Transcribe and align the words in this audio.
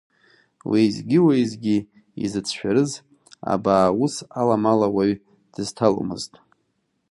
Уеизгьы-уеизгьы 0.69 1.77
изыцәшәарыз, 2.23 2.91
абаа 3.53 3.89
ус 4.03 4.15
аламала 4.39 4.87
уаҩ 4.95 5.13
дызҭаломызт. 5.53 6.33